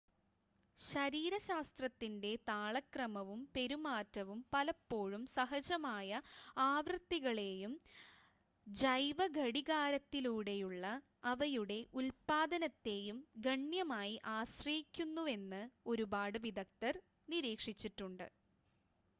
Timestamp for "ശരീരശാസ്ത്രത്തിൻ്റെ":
0.79-2.39